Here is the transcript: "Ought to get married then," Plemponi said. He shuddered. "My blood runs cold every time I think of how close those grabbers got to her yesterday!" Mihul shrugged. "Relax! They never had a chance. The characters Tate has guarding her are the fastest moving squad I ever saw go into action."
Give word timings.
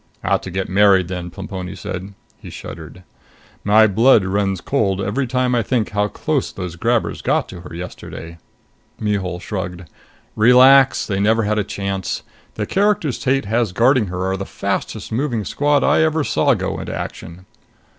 "Ought 0.23 0.41
to 0.41 0.49
get 0.49 0.67
married 0.67 1.09
then," 1.09 1.29
Plemponi 1.29 1.75
said. 1.75 2.15
He 2.39 2.49
shuddered. 2.49 3.03
"My 3.63 3.85
blood 3.85 4.25
runs 4.25 4.59
cold 4.59 4.99
every 4.99 5.27
time 5.27 5.53
I 5.53 5.61
think 5.61 5.89
of 5.89 5.93
how 5.93 6.07
close 6.07 6.51
those 6.51 6.75
grabbers 6.75 7.21
got 7.21 7.47
to 7.49 7.59
her 7.61 7.75
yesterday!" 7.75 8.39
Mihul 8.99 9.39
shrugged. 9.39 9.83
"Relax! 10.35 11.05
They 11.05 11.19
never 11.19 11.43
had 11.43 11.59
a 11.59 11.63
chance. 11.63 12.23
The 12.55 12.65
characters 12.65 13.19
Tate 13.19 13.45
has 13.45 13.73
guarding 13.73 14.07
her 14.07 14.25
are 14.25 14.37
the 14.37 14.43
fastest 14.43 15.11
moving 15.11 15.45
squad 15.45 15.83
I 15.83 16.01
ever 16.01 16.23
saw 16.23 16.55
go 16.55 16.79
into 16.79 16.95
action." 16.95 17.45